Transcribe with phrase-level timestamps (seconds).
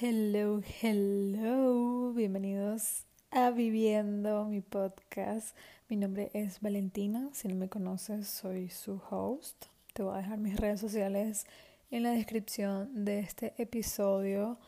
[0.00, 5.56] Hello, hello, bienvenidos a Viviendo, mi podcast.
[5.88, 9.66] Mi nombre es Valentina, si no me conoces soy su host.
[9.92, 11.46] Te voy a dejar mis redes sociales
[11.92, 14.58] en la descripción de este episodio.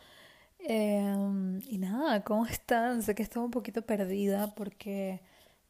[0.60, 3.02] Em, y nada, ¿cómo están?
[3.02, 5.22] Sé que estoy un poquito perdida porque,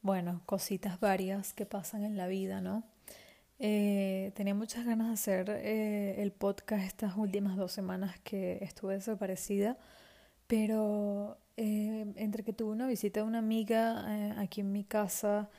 [0.03, 2.83] bueno, cositas varias que pasan en la vida, ¿no?
[3.59, 8.95] Eh, tenía muchas ganas de hacer eh, el podcast estas últimas dos semanas que estuve
[8.95, 9.77] desaparecida,
[10.47, 15.49] pero eh, entre que tuve una visita de una amiga aquí en mi casa,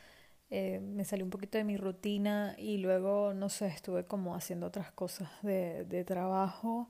[0.50, 4.92] me salió un poquito de mi rutina y luego, no sé, estuve como haciendo otras
[4.92, 6.88] cosas de, de trabajo.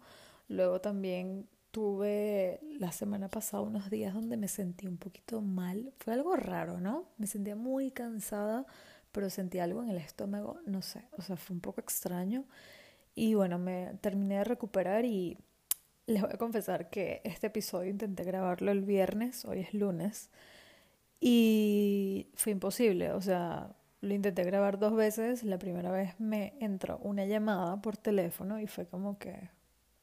[0.48, 5.93] Luego también tuve la semana pasada unos días donde me sentí un poquito mal.
[5.98, 7.06] Fue algo raro, ¿no?
[7.18, 8.66] Me sentía muy cansada
[9.12, 12.44] pero sentí algo en el estómago, no sé, o sea, fue un poco extraño.
[13.14, 15.38] Y bueno, me terminé de recuperar y
[16.06, 20.30] les voy a confesar que este episodio intenté grabarlo el viernes, hoy es lunes,
[21.20, 26.98] y fue imposible, o sea, lo intenté grabar dos veces, la primera vez me entró
[26.98, 29.50] una llamada por teléfono y fue como que,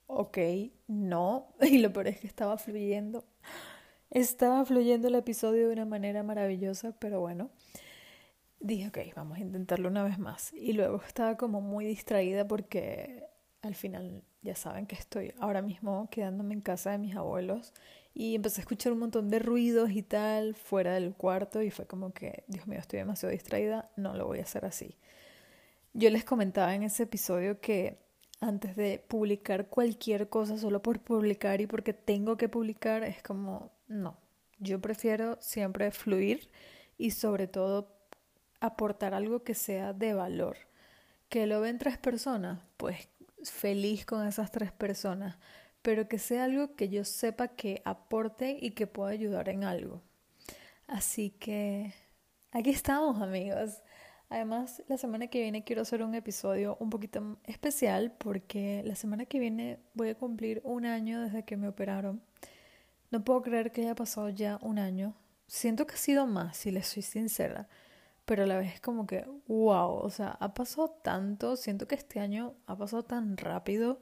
[0.08, 0.38] ok,
[0.88, 3.26] no, y lo peor es que estaba fluyendo,
[4.12, 7.50] estaba fluyendo el episodio de una manera maravillosa, pero bueno
[8.60, 10.54] dije, ok, vamos a intentarlo una vez más.
[10.54, 13.24] Y luego estaba como muy distraída porque
[13.62, 17.74] al final ya saben que estoy ahora mismo quedándome en casa de mis abuelos
[18.14, 21.86] y empecé a escuchar un montón de ruidos y tal fuera del cuarto y fue
[21.88, 24.98] como que, Dios mío, estoy demasiado distraída, no lo voy a hacer así.
[25.94, 27.98] Yo les comentaba en ese episodio que
[28.40, 33.72] antes de publicar cualquier cosa solo por publicar y porque tengo que publicar es como,
[33.88, 34.18] no,
[34.60, 36.50] yo prefiero siempre fluir
[36.98, 37.95] y sobre todo
[38.66, 40.58] aportar algo que sea de valor.
[41.30, 43.10] Que lo ven tres personas, pues
[43.44, 45.38] feliz con esas tres personas,
[45.82, 50.02] pero que sea algo que yo sepa que aporte y que pueda ayudar en algo.
[50.88, 51.94] Así que
[52.52, 53.82] aquí estamos amigos.
[54.30, 59.26] Además, la semana que viene quiero hacer un episodio un poquito especial porque la semana
[59.26, 62.22] que viene voy a cumplir un año desde que me operaron.
[63.12, 65.16] No puedo creer que haya pasado ya un año.
[65.48, 67.68] Siento que ha sido más, si les soy sincera
[68.26, 71.96] pero a la vez es como que, wow, o sea, ha pasado tanto, siento que
[71.96, 74.02] este año ha pasado tan rápido,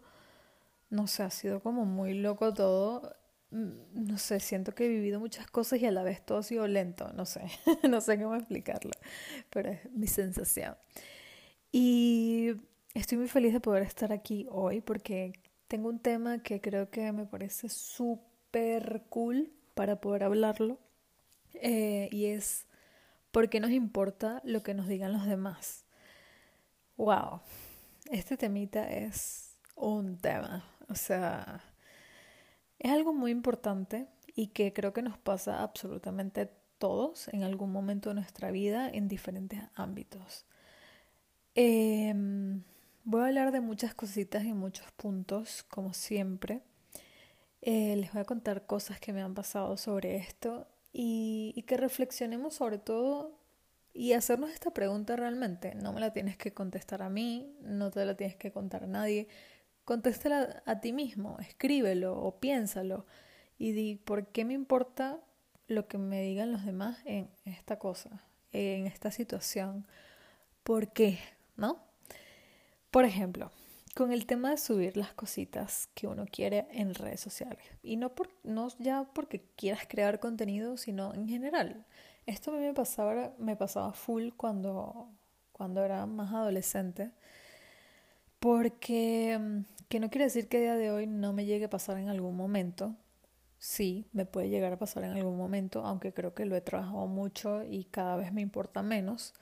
[0.89, 3.15] no sé, ha sido como muy loco todo,
[3.51, 6.43] mm, no sé, siento que he vivido muchas cosas y a la vez todo ha
[6.43, 7.41] sido lento, no sé,
[7.89, 8.91] no sé cómo explicarlo,
[9.49, 10.75] pero es mi sensación.
[11.71, 12.53] Y
[12.93, 15.33] estoy muy feliz de poder estar aquí hoy porque
[15.67, 20.79] tengo un tema que creo que me parece súper cool para poder hablarlo
[21.55, 22.67] eh, y es
[23.33, 25.85] ¿Por qué nos importa lo que nos digan los demás?
[26.97, 27.41] Wow,
[28.11, 31.63] este temita es un tema, o sea,
[32.77, 38.09] es algo muy importante y que creo que nos pasa absolutamente todos en algún momento
[38.09, 40.45] de nuestra vida en diferentes ámbitos.
[41.55, 42.61] Em,
[43.03, 46.61] voy a hablar de muchas cositas y muchos puntos, como siempre.
[47.61, 52.53] Eh, les voy a contar cosas que me han pasado sobre esto y, que reflexionemos
[52.53, 53.39] sobre todo
[53.93, 55.75] y hacernos esta pregunta realmente.
[55.75, 58.87] No me la tienes que contestar a mí, no te la tienes que contar a
[58.87, 59.27] nadie.
[59.85, 63.05] Contéstala a ti mismo, escríbelo o piénsalo
[63.57, 65.19] y di por qué me importa
[65.67, 69.87] lo que me digan los demás en esta cosa, en esta situación.
[70.63, 71.19] ¿Por qué?
[71.57, 71.83] ¿No?
[72.91, 73.51] Por ejemplo,
[73.95, 77.59] con el tema de subir las cositas que uno quiere en redes sociales.
[77.83, 81.85] Y no, por, no ya porque quieras crear contenido, sino en general.
[82.25, 85.09] Esto a mí me pasaba, me pasaba full cuando,
[85.51, 87.11] cuando era más adolescente.
[88.39, 89.59] Porque, mm,
[89.89, 92.09] que no quiere decir que a día de hoy no me llegue a pasar en
[92.09, 92.95] algún momento.
[93.59, 97.07] Sí, me puede llegar a pasar en algún momento, aunque creo que lo he trabajado
[97.07, 99.33] mucho y cada vez me importa menos.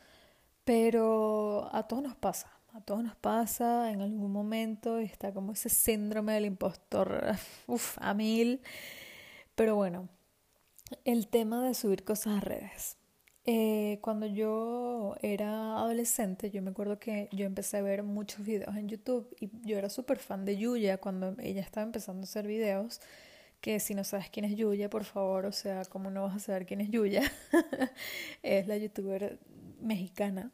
[0.65, 5.69] Pero a todos nos pasa a todos nos pasa en algún momento, está como ese
[5.69, 7.35] síndrome del impostor,
[7.67, 8.61] uff, a mil.
[9.55, 10.09] Pero bueno,
[11.05, 12.97] el tema de subir cosas a redes.
[13.45, 18.75] Eh, cuando yo era adolescente, yo me acuerdo que yo empecé a ver muchos videos
[18.77, 22.47] en YouTube y yo era súper fan de Yuya cuando ella estaba empezando a hacer
[22.47, 23.01] videos.
[23.61, 26.39] Que si no sabes quién es Yuya, por favor, o sea, ¿cómo no vas a
[26.39, 27.23] saber quién es Yuya?
[28.43, 29.39] es la youtuber
[29.81, 30.51] mexicana.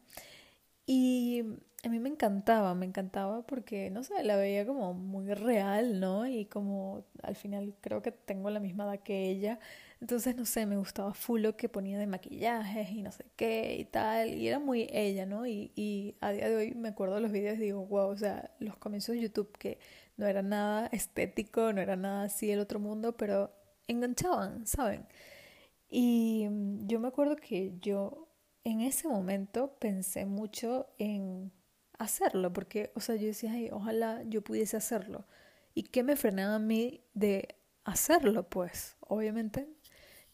[0.90, 1.42] Y
[1.84, 6.26] a mí me encantaba, me encantaba porque, no sé, la veía como muy real, ¿no?
[6.26, 9.60] Y como al final creo que tengo la misma edad que ella.
[10.00, 13.76] Entonces, no sé, me gustaba full lo que ponía de maquillajes y no sé qué
[13.78, 14.30] y tal.
[14.34, 15.46] Y era muy ella, ¿no?
[15.46, 18.16] Y, y a día de hoy me acuerdo de los videos y digo, wow, o
[18.16, 19.78] sea, los comienzos de YouTube que
[20.16, 23.52] no era nada estético, no era nada así el otro mundo, pero
[23.88, 25.06] enganchaban, ¿saben?
[25.90, 28.27] Y mm, yo me acuerdo que yo
[28.64, 31.52] en ese momento pensé mucho en
[31.98, 35.26] hacerlo, porque, o sea, yo decía, Ay, ojalá yo pudiese hacerlo.
[35.74, 38.48] ¿Y qué me frenaba a mí de hacerlo?
[38.48, 39.68] Pues, obviamente,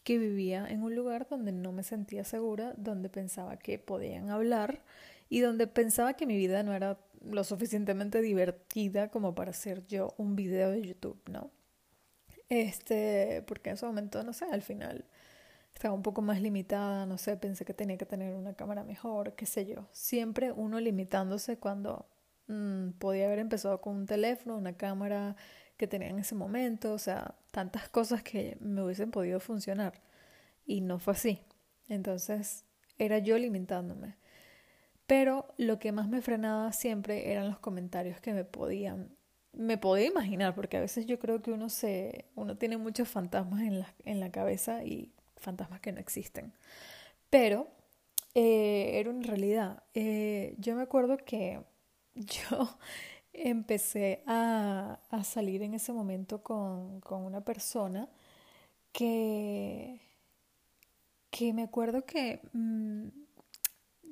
[0.03, 4.83] que vivía en un lugar donde no me sentía segura, donde pensaba que podían hablar
[5.29, 10.13] y donde pensaba que mi vida no era lo suficientemente divertida como para hacer yo
[10.17, 11.51] un video de YouTube, ¿no?
[12.49, 15.05] Este, porque en ese momento, no sé, al final
[15.75, 19.35] estaba un poco más limitada, no sé, pensé que tenía que tener una cámara mejor,
[19.35, 19.87] qué sé yo.
[19.91, 22.07] Siempre uno limitándose cuando
[22.47, 25.35] mm, podía haber empezado con un teléfono, una cámara
[25.77, 30.01] que tenía en ese momento, o sea, tantas cosas que me hubiesen podido funcionar.
[30.65, 31.41] Y no fue así.
[31.89, 32.63] Entonces,
[32.97, 34.15] era yo limitándome.
[35.07, 39.15] Pero lo que más me frenaba siempre eran los comentarios que me podían
[39.53, 43.61] me podía imaginar porque a veces yo creo que uno se uno tiene muchos fantasmas
[43.61, 46.53] en la, en la cabeza y fantasmas que no existen.
[47.29, 47.67] Pero
[48.33, 49.83] eh, era una realidad.
[49.93, 51.61] Eh, yo me acuerdo que
[52.15, 52.77] yo
[53.33, 58.09] empecé a, a salir en ese momento con, con, una persona
[58.91, 60.01] que,
[61.29, 63.07] que me acuerdo que mm,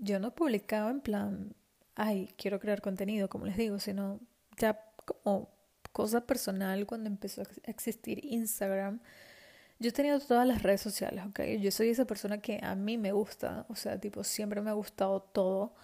[0.02, 1.56] yo no publicaba en plan,
[1.96, 4.20] ay, quiero crear contenido, como les digo, sino
[4.58, 5.50] ya como
[5.94, 9.00] cosa personal cuando empezó a existir Instagram
[9.80, 11.42] yo he tenido todas las redes sociales, ¿ok?
[11.60, 14.74] Yo soy esa persona que a mí me gusta, o sea, tipo, siempre me ha
[14.74, 15.76] gustado todo.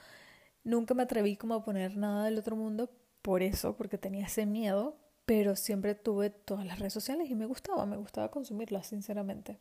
[0.64, 2.90] Nunca me atreví como a poner nada del otro mundo
[3.22, 7.46] por eso, porque tenía ese miedo, pero siempre tuve todas las redes sociales y me
[7.46, 9.60] gustaba, me gustaba consumirlas, sinceramente.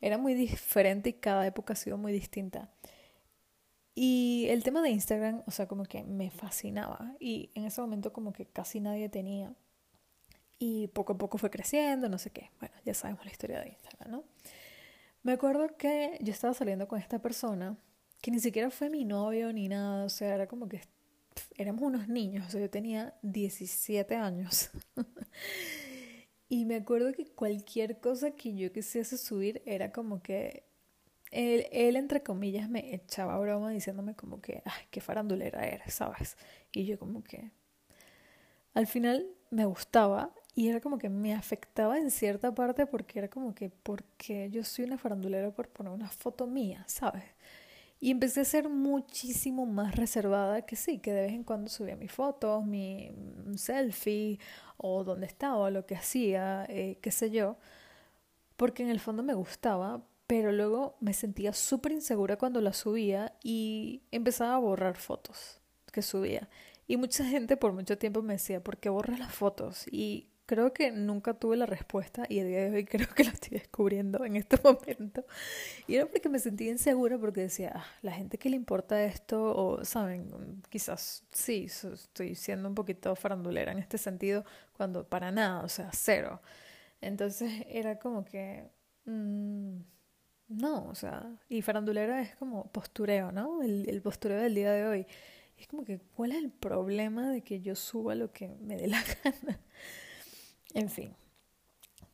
[0.00, 2.70] Era muy diferente y cada época ha sido muy distinta.
[3.94, 8.12] Y el tema de Instagram, o sea, como que me fascinaba y en ese momento
[8.12, 9.54] como que casi nadie tenía
[10.66, 12.50] y poco a poco fue creciendo, no sé qué.
[12.58, 14.24] Bueno, ya sabemos la historia de Instagram, ¿no?
[15.22, 17.76] Me acuerdo que yo estaba saliendo con esta persona
[18.22, 20.80] que ni siquiera fue mi novio ni nada, o sea, era como que
[21.58, 24.70] éramos unos niños, o sea, yo tenía 17 años.
[26.48, 30.64] y me acuerdo que cualquier cosa que yo quisiese subir era como que
[31.30, 36.38] él, entre comillas, me echaba broma diciéndome como que, ay, qué farandulera eres, ¿sabes?
[36.72, 37.50] Y yo como que,
[38.72, 43.28] al final me gustaba y era como que me afectaba en cierta parte porque era
[43.28, 47.24] como que, porque yo soy una farandulera por poner una foto mía, ¿sabes?
[48.00, 51.96] Y empecé a ser muchísimo más reservada que sí, que de vez en cuando subía
[51.96, 53.10] mis fotos, mi
[53.56, 54.38] selfie
[54.76, 57.56] o dónde estaba, lo que hacía, eh, qué sé yo,
[58.56, 63.34] porque en el fondo me gustaba, pero luego me sentía súper insegura cuando la subía
[63.42, 65.60] y empezaba a borrar fotos
[65.92, 66.48] que subía.
[66.86, 69.86] Y mucha gente por mucho tiempo me decía, ¿por qué borras las fotos?
[69.90, 73.30] Y creo que nunca tuve la respuesta y a día de hoy creo que la
[73.30, 75.24] estoy descubriendo en este momento.
[75.86, 79.54] Y era porque me sentía insegura porque decía, ah, la gente que le importa esto,
[79.56, 84.44] o saben, quizás sí, estoy siendo un poquito farandulera en este sentido,
[84.76, 86.40] cuando para nada, o sea, cero.
[87.00, 88.70] Entonces era como que...
[89.06, 89.78] Mmm,
[90.48, 93.62] no, o sea, y farandulera es como postureo, ¿no?
[93.62, 95.06] El, el postureo del día de hoy.
[95.58, 98.86] es como que, ¿cuál es el problema de que yo suba lo que me dé
[98.88, 99.60] la gana?
[100.74, 101.14] En fin,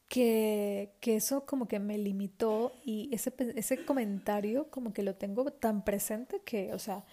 [0.09, 5.53] que, que eso como que me limitó y ese, ese comentario como que lo tengo
[5.53, 7.05] tan presente que, o sea,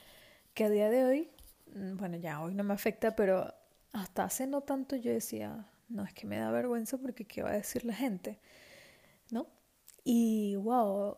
[0.54, 1.30] que a día de hoy,
[1.76, 3.54] mm, bueno, ya hoy no me afecta, pero
[3.94, 7.52] hasta hace no tanto yo decía, no, es que me da vergüenza porque qué va
[7.52, 8.40] a decir la gente,
[9.32, 9.48] ¿no?
[10.04, 11.18] Y wow,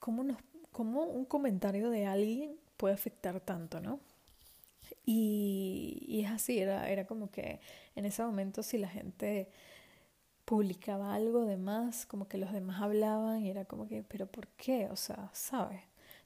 [0.00, 0.38] ¿cómo, nos,
[0.72, 4.00] cómo un comentario de alguien puede afectar tanto, ¿no?
[5.12, 7.60] Y, es así, era, era como que
[7.96, 9.48] en ese momento si la gente
[10.44, 14.46] publicaba algo de más, como que los demás hablaban y era como que, pero ¿por
[14.48, 14.88] qué?
[14.90, 15.80] O sea, ¿sabes?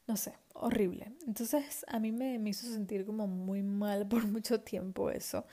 [0.06, 1.12] No sé, horrible.
[1.26, 5.46] Entonces a mí me, me hizo sentir como muy mal por mucho tiempo eso.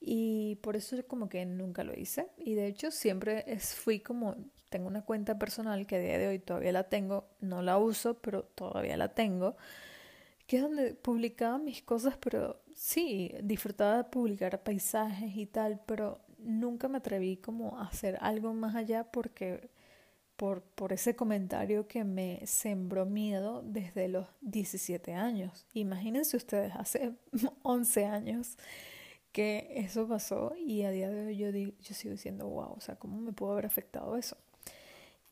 [0.00, 2.30] Y por eso como que nunca lo hice.
[2.36, 4.34] Y de hecho siempre es, fui como,
[4.70, 8.14] tengo una cuenta personal que a día de hoy todavía la tengo, no la uso,
[8.20, 9.56] pero todavía la tengo
[10.46, 16.20] que es donde publicaba mis cosas, pero sí, disfrutaba de publicar paisajes y tal, pero
[16.38, 19.70] nunca me atreví como a hacer algo más allá porque
[20.36, 25.66] por, por ese comentario que me sembró miedo desde los 17 años.
[25.72, 27.14] Imagínense ustedes, hace
[27.62, 28.56] 11 años
[29.32, 32.96] que eso pasó y a día de hoy yo, yo sigo diciendo, wow, o sea,
[32.96, 34.36] ¿cómo me pudo haber afectado eso?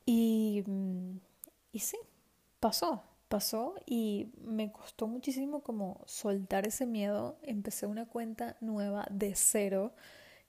[0.06, 1.18] Y, mm,
[1.72, 1.96] y sí,
[2.60, 3.02] pasó,
[3.34, 7.36] pasó y me costó muchísimo como soltar ese miedo.
[7.42, 9.92] Empecé una cuenta nueva de cero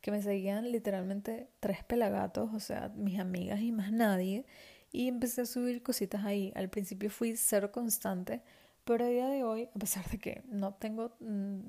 [0.01, 4.45] que me seguían literalmente tres pelagatos, o sea, mis amigas y más nadie.
[4.91, 6.53] Y empecé a subir cositas ahí.
[6.53, 8.43] Al principio fui cero constante,
[8.83, 11.61] pero a día de hoy, a pesar de que no tengo mm,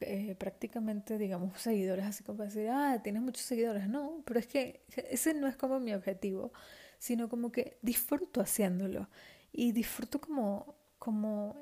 [0.00, 4.46] eh, prácticamente, digamos, seguidores, así como para decir, ah, tienes muchos seguidores, no, pero es
[4.46, 6.50] que ese no es como mi objetivo,
[6.98, 9.10] sino como que disfruto haciéndolo
[9.52, 11.56] y disfruto como, como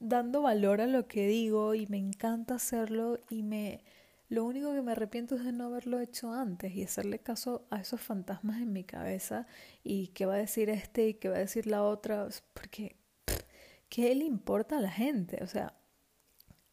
[0.00, 3.84] dando valor a lo que digo y me encanta hacerlo y me
[4.28, 7.80] lo único que me arrepiento es de no haberlo hecho antes y hacerle caso a
[7.80, 9.46] esos fantasmas en mi cabeza
[9.82, 12.96] y qué va a decir este y qué va a decir la otra, porque
[13.88, 15.42] ¿qué le importa a la gente?
[15.42, 15.74] O sea,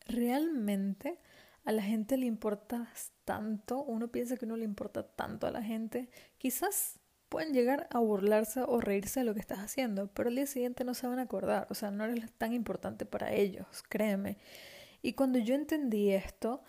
[0.06, 1.20] realmente
[1.64, 2.90] a la gente le importa
[3.24, 8.00] tanto, uno piensa que no le importa tanto a la gente, quizás pueden llegar a
[8.00, 11.20] burlarse o reírse de lo que estás haciendo, pero al día siguiente no se van
[11.20, 14.38] a acordar, o sea, no eres tan importante para ellos, créeme.
[15.02, 16.64] Y cuando yo entendí esto,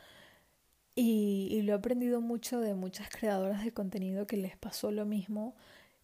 [0.98, 5.54] y, lo he aprendido mucho de muchas creadoras de contenido que les pasó lo mismo.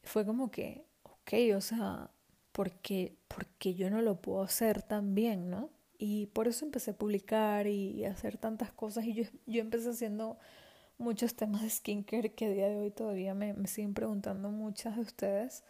[0.03, 2.11] Fue como que, ok, o sea,
[2.53, 5.71] ¿por qué, porque yo no lo puedo hacer tan bien, no?
[5.99, 9.07] Y por eso empecé a publicar y, a hacer tantas cosas.
[9.07, 10.39] Y yo, yo empecé haciendo
[10.99, 14.97] muchos temas de skincare que a día de hoy todavía me, me siguen preguntando muchas
[14.97, 15.65] de ustedes,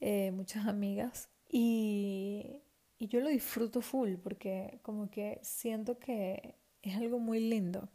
[0.00, 1.28] eh, muchas amigas.
[1.48, 2.62] Y,
[2.98, 7.88] y yo lo disfruto full porque como que siento que es algo muy lindo.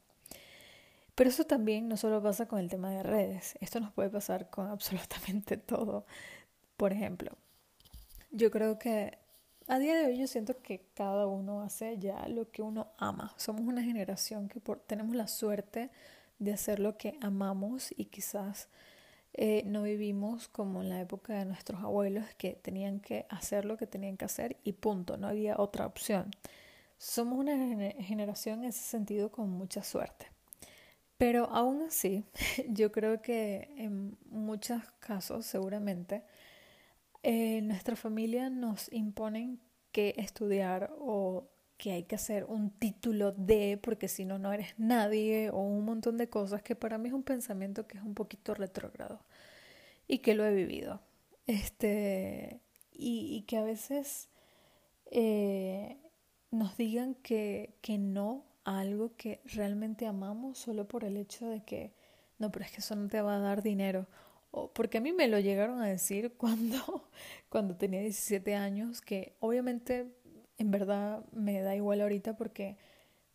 [1.16, 4.50] Pero eso también no solo pasa con el tema de redes, esto nos puede pasar
[4.50, 6.06] con absolutamente todo.
[6.78, 7.32] Por ejemplo,
[8.32, 9.18] yo creo que
[9.68, 13.34] a día de hoy yo siento que cada uno hace ya lo que uno ama.
[13.38, 15.92] Somos una generación que tenemos la suerte
[16.40, 18.70] de hacer lo que amamos y quizás
[19.34, 23.78] eh, no vivimos como en la época de nuestros abuelos que tenían que hacer lo
[23.78, 26.32] que tenían que hacer y punto, no había otra opción.
[26.98, 27.58] Somos una
[28.04, 30.28] generación en ese sentido con mucha suerte.
[31.18, 32.26] Pero aún así,
[32.70, 36.24] yo creo que en muchos casos, seguramente,
[37.24, 39.60] eh, nuestra familia nos imponen
[39.92, 41.48] que estudiar o
[41.84, 45.84] que hay que hacer un título de, porque si no, no eres nadie, o un
[45.84, 49.20] montón de cosas que para mí es un pensamiento que es un poquito retrógrado
[50.08, 51.02] y que lo he vivido.
[51.46, 52.62] Este,
[52.94, 54.30] y, que a veces
[55.12, 55.98] eh,
[56.52, 61.92] nos digan que, que no algo que realmente amamos solo por el hecho de que,
[62.40, 64.08] no, pero es que eso no te va a dar dinero.
[64.52, 67.10] O porque a mí me lo llegaron a decir cuando,
[67.50, 70.14] cuando tenía 17 años, que obviamente
[70.64, 72.78] en verdad me da igual ahorita porque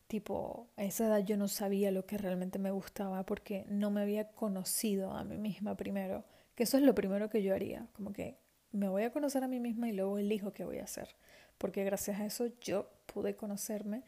[0.07, 4.01] tipo a esa edad yo no sabía lo que realmente me gustaba porque no me
[4.01, 8.13] había conocido a mí misma primero, que eso es lo primero que yo haría, como
[8.13, 8.39] que
[8.73, 11.17] me voy a conocer a mí misma y luego elijo qué voy a hacer,
[11.59, 14.05] porque gracias a eso yo pude conocerme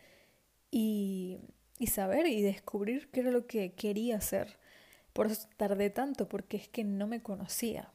[0.71, 1.39] y,
[1.79, 4.59] y saber y descubrir qué era lo que quería hacer.
[5.12, 7.91] Por eso tardé tanto, porque es que no me conocía.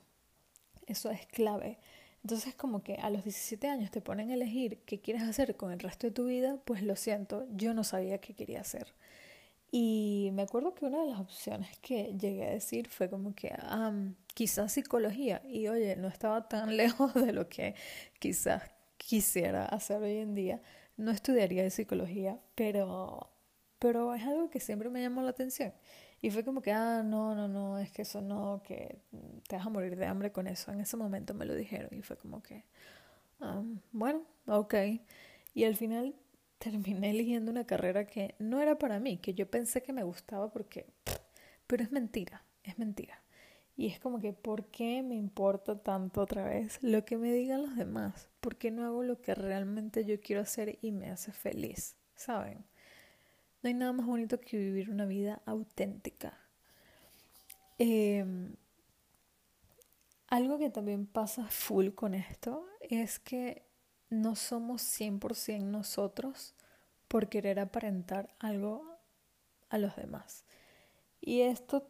[0.86, 1.80] Eso es clave.
[2.26, 5.72] Entonces como que a los 17 años te ponen a elegir qué quieres hacer con
[5.72, 8.96] el resto de tu vida, pues lo siento, yo no sabía qué quería hacer.
[9.70, 13.56] Y me acuerdo que una de las opciones que llegué a decir fue como que
[14.34, 15.44] quizás psicología.
[15.48, 17.76] Y oye, no estaba tan lejos de lo que
[18.18, 18.64] quizás
[18.98, 20.62] quisiera hacer hoy en día
[20.98, 23.30] no estudiaría de psicología, pero,
[23.78, 25.74] pero es algo que siempre me llamó la atención.
[26.26, 28.98] Y fue como que, ah, no, no, no, es que eso no, que
[29.48, 30.72] te vas a morir de hambre con eso.
[30.72, 32.64] En ese momento me lo dijeron y fue como que,
[33.42, 34.74] ah, bueno, ok.
[35.54, 36.16] Y al final
[36.58, 40.52] terminé eligiendo una carrera que no era para mí, que yo pensé que me gustaba
[40.52, 40.88] porque,
[41.68, 43.22] pero es mentira, es mentira.
[43.78, 47.62] Y es como que, ¿por qué me importa tanto otra vez lo que me digan
[47.62, 48.30] los demás?
[48.40, 51.96] ¿Por qué no hago lo que realmente yo quiero hacer y me hace feliz?
[52.16, 52.66] ¿Saben?
[53.66, 56.38] No hay nada más bonito que vivir una vida auténtica.
[57.80, 58.54] Em,
[60.28, 63.66] algo que también pasa full con esto es que
[64.12, 66.54] no somos 100% nosotros
[67.08, 69.00] por querer aparentar algo
[69.70, 70.46] a los demás.
[71.20, 71.90] Y esto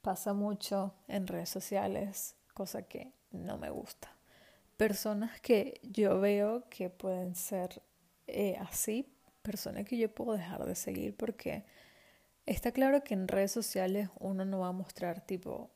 [0.00, 4.16] pasa mucho en redes sociales, cosa que no me gusta.
[4.78, 7.82] Personas que yo veo que pueden ser
[8.26, 9.06] eh, así,
[9.42, 11.64] personas que yo puedo dejar de seguir porque
[12.46, 15.70] está claro que en redes sociales uno no va a mostrar tipo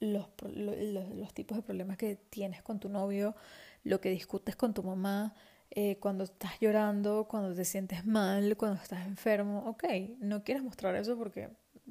[0.00, 3.36] los, los, tipos de problemas que tienes con tu novio,
[3.84, 5.34] lo que discutes con tu mamá,
[5.70, 9.64] eh, cuando estás llorando, cuando te sientes mal, cuando estás enfermo.
[9.66, 9.84] Ok,
[10.18, 11.50] no quieres mostrar eso porque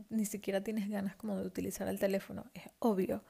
[0.10, 3.24] ni siquiera tienes ganas como de utilizar el teléfono, es obvio.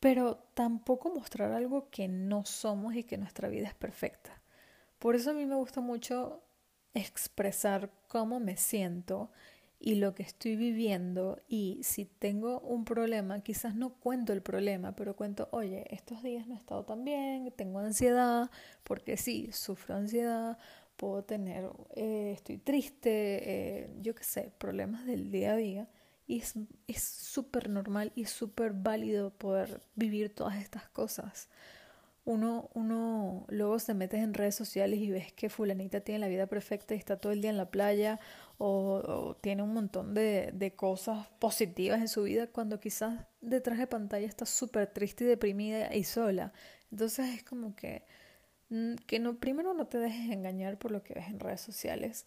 [0.00, 4.40] Pero tampoco mostrar algo que no somos y que nuestra vida es perfecta.
[4.98, 6.42] Por eso a mí me gusta mucho
[6.94, 9.30] expresar cómo me siento
[9.78, 14.94] y lo que estoy viviendo y si tengo un problema, quizás no cuento el problema,
[14.94, 18.48] pero cuento, oye, estos días no he estado tan bien, tengo ansiedad,
[18.84, 20.56] porque sí, sufro ansiedad,
[20.96, 25.88] puedo tener, eh, estoy triste, eh, yo qué sé, problemas del día a día.
[26.28, 26.42] Y
[26.86, 31.48] es súper normal y súper válido poder vivir todas estas cosas
[32.24, 36.46] uno, uno luego se mete en redes sociales y ves que fulanita tiene la vida
[36.46, 38.20] perfecta y está todo el día en la playa
[38.58, 43.88] o, tiene un montón de, de, cosas positivas en su vida cuando quizás detrás de
[43.88, 46.52] pantalla está súper triste y deprimida y sola.
[46.92, 48.04] Entonces es como que,
[48.68, 52.26] mm, que no, primero no te dejes engañar por lo que ves en redes sociales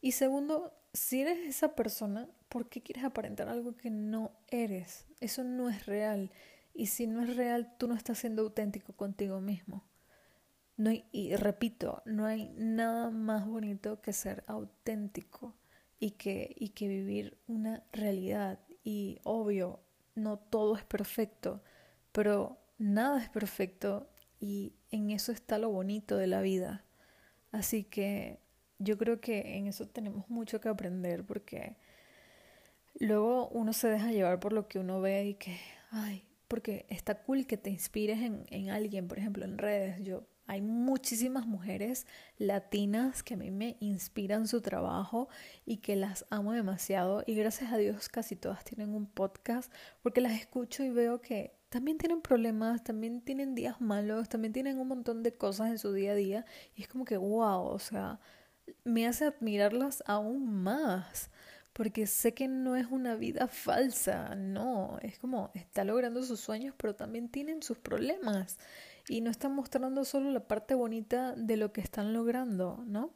[0.00, 5.04] y segundo, si eres esa persona, ¿por qué quieres aparentar algo que no eres?
[5.20, 6.30] Eso no es real.
[6.78, 9.82] Y si no es real, tú no estás siendo auténtico contigo mismo.
[10.76, 15.54] No y repito, no hay nada más bonito que ser auténtico
[15.98, 18.60] y que, y que vivir una realidad.
[18.84, 19.80] Y obvio,
[20.14, 21.62] no todo es perfecto,
[22.12, 26.84] pero nada es perfecto y en eso está lo bonito de la vida.
[27.52, 28.38] Así que
[28.78, 31.78] yo creo que en eso tenemos mucho que aprender porque
[33.00, 35.58] luego uno se deja llevar por lo que uno ve y que,
[35.90, 40.02] ay, porque está cool que te inspires en, en alguien, por ejemplo, en redes.
[40.02, 42.06] Yo hay muchísimas mujeres
[42.38, 45.28] latinas que a mí me inspiran su trabajo
[45.64, 49.72] y que las amo demasiado y gracias a Dios casi todas tienen un podcast
[50.02, 54.78] porque las escucho y veo que también tienen problemas, también tienen días malos, también tienen
[54.78, 57.78] un montón de cosas en su día a día y es como que wow, o
[57.80, 58.20] sea,
[58.84, 61.30] me hace admirarlas aún más
[61.76, 66.74] porque sé que no es una vida falsa, no, es como está logrando sus sueños,
[66.78, 68.58] pero también tienen sus problemas
[69.08, 73.12] y no están mostrando solo la parte bonita de lo que están logrando, ¿no?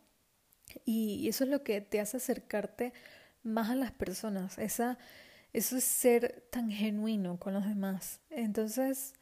[0.84, 2.92] Y eso es lo que te hace acercarte
[3.42, 4.98] más a las personas, esa,
[5.54, 8.20] eso es ser tan genuino con los demás.
[8.28, 9.14] Entonces,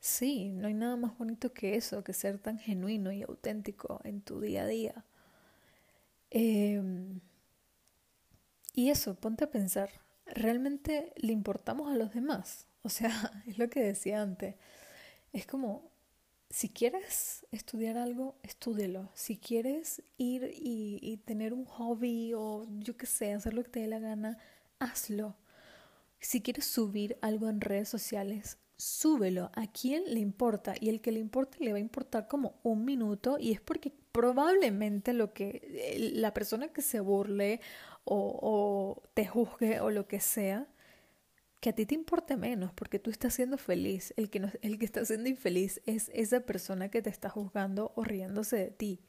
[0.00, 4.20] sí, no hay nada más bonito que eso, que ser tan genuino y auténtico en
[4.20, 5.04] tu día a día.
[6.32, 6.82] Eh,
[8.74, 9.90] y eso, ponte a pensar,
[10.26, 12.66] ¿realmente le importamos a los demás?
[12.82, 13.10] O sea,
[13.46, 14.56] es lo que decía antes.
[15.32, 15.90] Es como,
[16.50, 19.08] si quieres estudiar algo, estúdelo.
[19.14, 23.80] Si quieres ir y, tener un hobby o yo qué sé, hacer lo que te
[23.80, 24.38] dé la gana,
[24.78, 25.36] hazlo.
[26.18, 29.50] Si quieres subir algo en redes sociales, súbelo.
[29.54, 30.74] ¿A quién le importa?
[30.78, 33.92] Y el que le importa le va a importar como un minuto y es porque
[34.12, 37.60] probablemente lo que la persona que se burle
[38.04, 40.66] o, te juzgue o lo que sea,
[41.60, 44.14] que a ti te importe menos porque tú estás siendo feliz.
[44.16, 48.04] El que, el que está siendo infeliz es esa persona que te está juzgando o
[48.04, 49.00] riéndose de ti.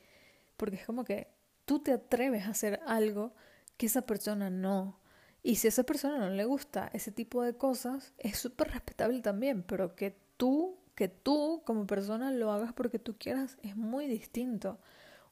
[0.58, 1.30] Porque es como que
[1.65, 3.34] tú te atreves a hacer algo
[3.77, 4.99] que esa persona no.
[5.43, 9.21] Y si a esa persona no le gusta ese tipo de cosas, es súper respetable
[9.21, 14.08] también, pero que tú, que tú como persona lo hagas porque tú quieras es muy
[14.08, 14.80] distinto.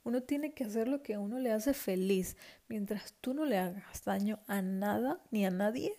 [0.04, 2.38] Uno tiene que hacer lo que a uno le hace feliz.
[2.68, 5.94] Mientras tú no le hagas daño a nada ni a nadie,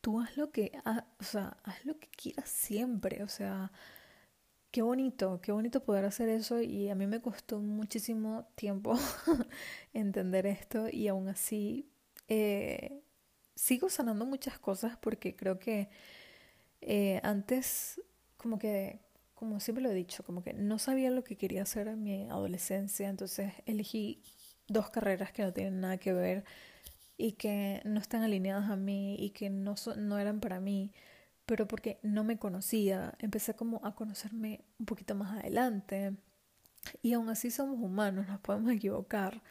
[0.00, 0.72] tú haz lo que,
[1.20, 3.22] o sea, haz lo que quieras siempre.
[3.22, 3.72] O sea,
[4.70, 8.98] qué bonito, qué bonito poder hacer eso y a mí me costó muchísimo tiempo
[9.94, 11.88] entender esto y aún así
[12.28, 13.00] eh,
[13.54, 15.90] sigo sanando muchas cosas porque creo que
[16.80, 18.00] eh, antes
[18.36, 19.00] como que
[19.44, 22.24] como siempre lo he dicho, como que no sabía lo que quería hacer en mi
[22.30, 24.22] adolescencia, entonces elegí
[24.68, 26.44] dos carreras que no tienen nada que ver
[27.18, 30.92] y que no están alineadas a mí y que no, no eran para mí,
[31.46, 36.16] pero porque no me conocía, empecé como a conocerme un poquito más adelante
[37.02, 39.42] y aún así somos humanos, nos podemos equivocar,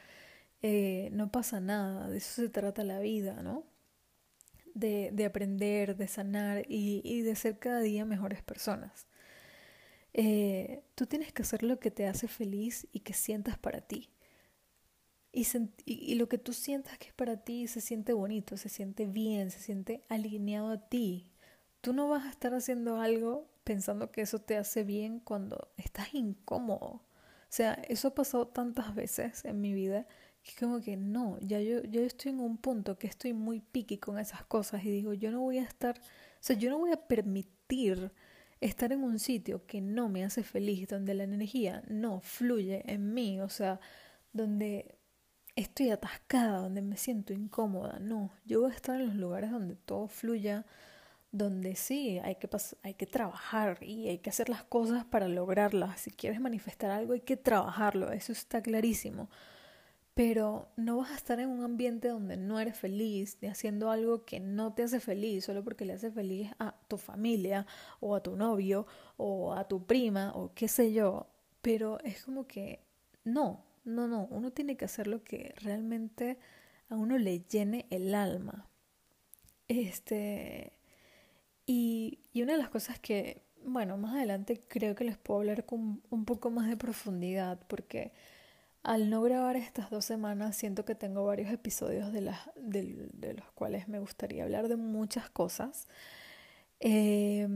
[0.64, 3.64] eh, no pasa nada, de eso se trata la vida, ¿no?
[4.74, 9.06] De, de aprender, de sanar y, y de ser cada día mejores personas.
[10.14, 14.10] Eh, tú tienes que hacer lo que te hace feliz y que sientas para ti.
[15.32, 19.50] Y, lo que tú sientas que es para ti se siente bonito, se siente bien,
[19.50, 21.28] se siente alineado a ti.
[21.82, 26.14] Tú no vas a estar haciendo algo pensando que eso te hace bien cuando estás
[26.14, 26.88] incómodo.
[26.88, 30.08] O sea, eso ha pasado tantas veces en mi vida
[30.44, 33.98] que como que no, ya yo, yo estoy en un punto que estoy muy piqui
[33.98, 36.00] con esas cosas y digo, yo no voy a estar
[36.44, 38.12] sea, yo no voy a permitir
[38.66, 43.14] estar en un sitio que no me hace feliz, donde la energía no fluye en
[43.14, 43.80] mí, o sea,
[44.32, 44.96] donde
[45.56, 48.00] estoy atascada, donde me siento incómoda.
[48.00, 50.66] No, yo voy a estar en los lugares donde todo fluya,
[51.32, 52.50] donde sí, hay que,
[52.84, 56.02] hay que trabajar y hay que hacer las cosas para lograrlas.
[56.02, 59.30] Si quieres manifestar algo, hay que trabajarlo, eso está clarísimo.
[60.14, 64.26] Pero no vas a estar en un ambiente donde no eres feliz, ni haciendo algo
[64.26, 67.66] que no te hace feliz, solo porque le hace feliz a tu familia,
[68.00, 68.86] o a tu novio,
[69.18, 71.28] o a tu prima, o qué sé yo.
[71.62, 72.82] Pero es como que
[73.24, 76.38] no, no, no, uno tiene que hacer lo que realmente
[76.90, 78.68] a uno le llene el alma.
[79.68, 80.74] Este,
[81.66, 85.66] y, y una de las cosas que, bueno, más adelante creo que les puedo hablar
[85.66, 88.12] con un poco más de profundidad, porque
[88.84, 93.50] al no grabar estas dos semanas siento que tengo varios episodios de, las, de, los
[93.54, 95.88] cuales me gustaría hablar de muchas cosas.
[96.80, 97.48] Eh,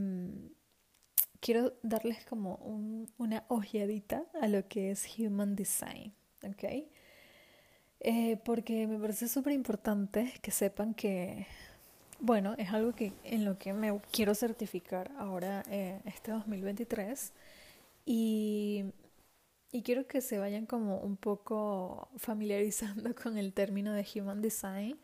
[1.40, 6.14] quiero darles como un, una ojeadita a lo que es Human Design,
[6.44, 6.64] ¿ok?
[8.00, 11.48] Eh, porque me parece súper importante que sepan que,
[12.20, 17.34] bueno, es algo que en lo que me quiero certificar ahora eh, este 2023
[18.06, 18.86] y,
[19.72, 25.00] y quiero que se vayan como un poco familiarizando con el término de Human Design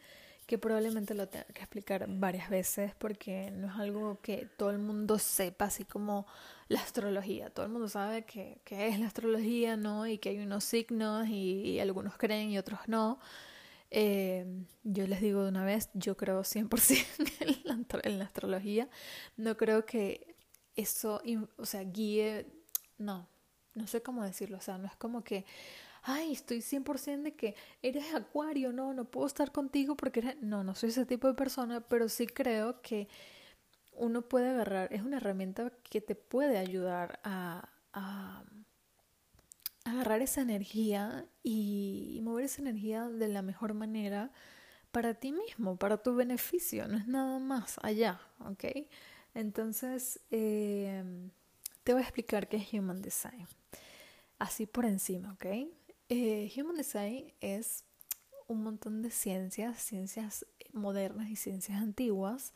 [0.45, 4.79] que probablemente lo tenga que explicar varias veces porque no es algo que todo el
[4.79, 6.25] mundo sepa, así como
[6.67, 7.49] la astrología.
[7.49, 10.05] Todo el mundo sabe que, es la astrología, ¿no?
[10.07, 13.19] Y que hay unos signos y, algunos creen y otros no.
[13.91, 14.45] Eh,
[14.83, 17.05] yo les digo de una vez, yo creo 100%
[17.39, 18.89] en la, en la astrología.
[19.37, 20.35] No creo que
[20.75, 21.21] eso,
[21.57, 22.47] o sea, guíe,
[22.97, 23.27] no,
[23.75, 25.45] no sé cómo decirlo, o sea, no es como que,
[26.03, 30.41] ay, estoy 100% de que eres acuario, no, no puedo estar contigo porque eres...
[30.41, 33.07] No, no soy ese tipo de persona, pero sí creo que
[33.95, 38.43] uno puede agarrar, es una herramienta que te puede ayudar a, a,
[39.85, 44.31] agarrar esa energía y, mover esa energía de la mejor manera
[44.91, 48.65] para ti mismo, para tu beneficio, no es nada más allá, ¿ok?
[49.33, 51.03] Entonces, eh,
[51.83, 53.47] te voy a explicar qué es Human Design,
[54.43, 55.45] así por encima, ¿ok?
[56.09, 57.85] Eh, Human Design es
[58.47, 62.53] un montón de ciencias, ciencias modernas y ciencias antiguas,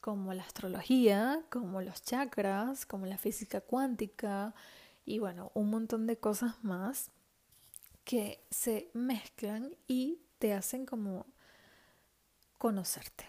[0.00, 4.54] como la astrología, como los chakras, como la física cuántica
[5.04, 7.10] y bueno, un montón de cosas más
[8.04, 11.26] que se mezclan y te hacen como
[12.56, 13.26] conocerte.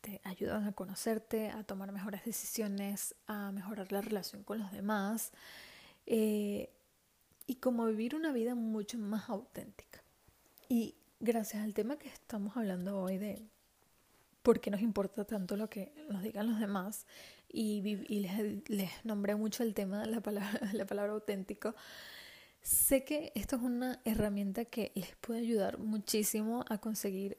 [0.00, 5.32] Te ayudan a conocerte, a tomar mejores decisiones, a mejorar la relación con los demás.
[6.06, 6.70] Eh,
[7.48, 10.04] y como vivir una vida mucho más auténtica.
[10.68, 13.42] Y gracias al tema que estamos hablando hoy de
[14.42, 17.06] por qué nos importa tanto lo que nos digan los demás,
[17.50, 17.80] y,
[18.20, 21.74] les, les, nombré mucho el tema la palabra, la palabra auténtico,
[22.60, 27.38] sé que esto es una herramienta que les puede ayudar muchísimo a conseguir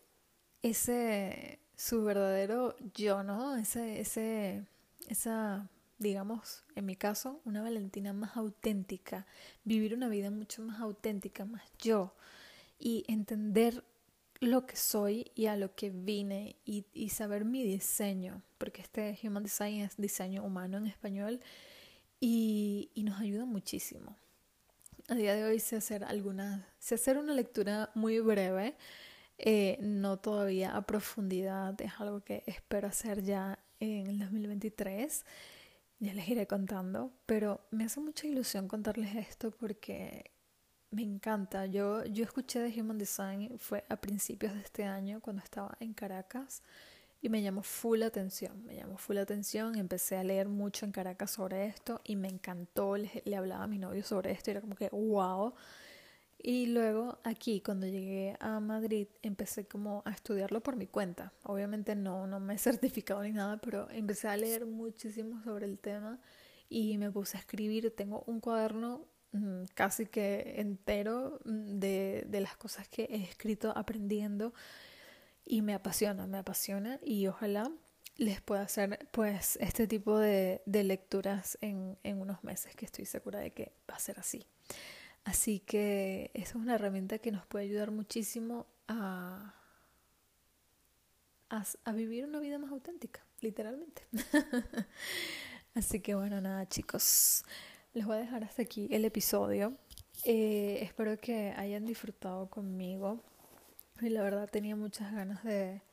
[0.63, 3.55] ese su verdadero yo, ¿no?
[3.55, 4.65] Ese, ese,
[5.07, 5.69] esa
[5.99, 9.27] digamos, en mi caso, una Valentina más auténtica,
[9.65, 12.15] vivir una vida mucho más auténtica, más yo,
[12.79, 13.83] y entender
[14.39, 19.19] lo que soy y a lo que vine y, y saber mi diseño, porque este
[19.21, 21.41] Human Design es diseño humano en español
[22.21, 24.15] y, y nos ayuda muchísimo.
[25.09, 28.77] A día de hoy sé hacer alguna, sé hacer una lectura muy breve,
[29.37, 35.25] eh, no todavía a profundidad, es algo que espero hacer ya en el 2023
[35.99, 40.31] ya les iré contando, pero me hace mucha ilusión contarles esto porque
[40.91, 41.65] me encanta.
[41.65, 45.93] Yo, yo escuché de Human Design, fue a principios de este año cuando estaba en
[45.93, 46.63] Caracas
[47.21, 51.31] y me llamó full atención, me llamó full atención, empecé a leer mucho en Caracas
[51.31, 54.61] sobre esto y me encantó, le, le hablaba a mi novio sobre esto y era
[54.61, 55.53] como que wow.
[56.41, 61.33] Y luego aquí, cuando llegué a Madrid, empecé como a estudiarlo por mi cuenta.
[61.43, 65.77] Obviamente no, no me he certificado ni nada, pero empecé a leer muchísimo sobre el
[65.79, 66.19] tema
[66.69, 67.93] y me puse a escribir.
[67.93, 73.73] Tengo un cuaderno mm, casi que entero mm, de, de las cosas que he escrito
[73.75, 74.53] aprendiendo
[75.45, 77.69] y me apasiona, me apasiona y ojalá
[78.15, 83.05] les pueda hacer pues este tipo de, de lecturas en, en unos meses que estoy
[83.05, 84.45] segura de que va a ser así.
[85.29, 89.53] Así que esa es una herramienta que nos puede ayudar muchísimo a,
[91.49, 94.07] a, vivir una vida más auténtica, literalmente.
[95.75, 97.43] Así que bueno, nada chicos,
[97.93, 99.77] les voy a dejar hasta aquí el episodio.
[100.23, 103.21] Eh, espero que hayan disfrutado conmigo.
[104.01, 105.83] Y la verdad tenía muchas ganas de,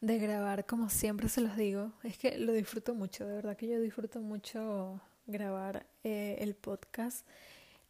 [0.00, 3.66] de grabar, como siempre se los digo, es que lo disfruto mucho, de verdad que
[3.66, 7.26] yo disfruto mucho grabar eh, el podcast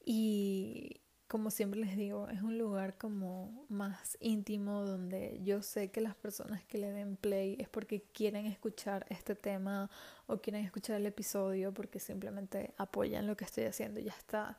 [0.07, 6.01] y como siempre les digo, es un lugar como más íntimo donde yo sé que
[6.01, 9.90] las personas que le den play es porque quieren escuchar este tema
[10.29, 14.57] o quieren escuchar el episodio porque simplemente apoyan lo que estoy haciendo y ya está.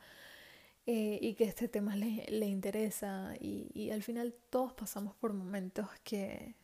[0.86, 5.34] Eh, y que este tema le, le interesa y, y, al final todos pasamos por
[5.34, 6.56] momentos que,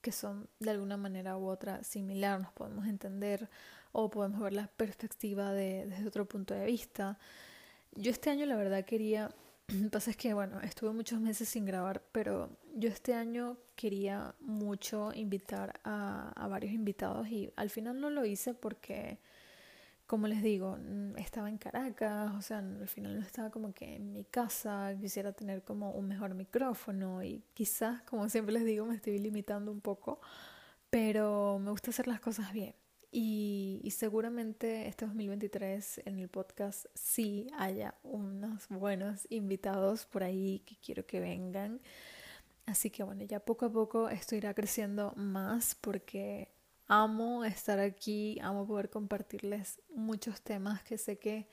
[0.00, 3.48] que son de alguna manera u otra similar, nos podemos entender
[3.90, 7.18] o podemos ver la perspectiva de, desde otro punto de vista.
[7.96, 9.30] Yo este año la verdad quería,
[9.90, 15.12] pasa es que bueno, estuve muchos meses sin grabar, pero yo este año quería mucho
[15.14, 19.18] invitar a, a varios invitados y al final no lo hice porque,
[20.06, 20.78] como les digo,
[21.16, 25.32] estaba en Caracas, o sea, al final no estaba como que en mi casa, quisiera
[25.32, 29.80] tener como un mejor micrófono y quizás, como siempre les digo, me estoy limitando un
[29.80, 30.20] poco,
[30.90, 32.74] pero me gusta hacer las cosas bien.
[33.10, 40.76] Y, seguramente este 2023 en el podcast sí haya unos buenos invitados por ahí que
[40.76, 41.80] quiero que vengan.
[42.66, 46.52] Así que bueno, ya poco a poco esto irá creciendo más porque
[46.88, 51.48] amo estar aquí, amo poder compartirles muchos temas que sé que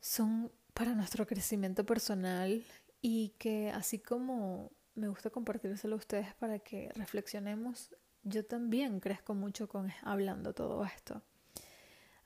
[0.00, 2.64] son para nuestro crecimiento personal
[3.00, 9.34] y que así como me gusta compartírselo a ustedes para que reflexionemos, yo también crezco
[9.34, 11.22] mucho con hablando todo esto.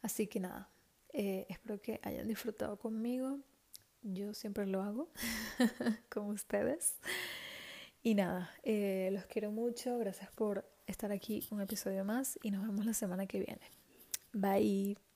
[0.00, 0.70] Así que nada,
[1.12, 3.40] eh, espero que hayan disfrutado conmigo.
[4.02, 5.10] Yo siempre lo hago
[6.08, 6.96] con ustedes.
[8.02, 9.98] Y nada, eh, los quiero mucho.
[9.98, 13.70] Gracias por estar aquí un episodio más y nos vemos la semana que viene.
[14.32, 15.07] Bye.